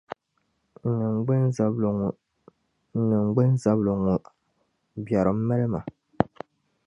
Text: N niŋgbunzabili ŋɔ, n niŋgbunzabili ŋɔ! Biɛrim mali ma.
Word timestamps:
N 0.83 0.87
niŋgbunzabili 0.99 1.89
ŋɔ, 1.99 2.09
n 2.95 2.99
niŋgbunzabili 3.09 3.93
ŋɔ! 4.03 4.15
Biɛrim 5.03 5.39
mali 5.47 5.65
ma. 5.73 5.79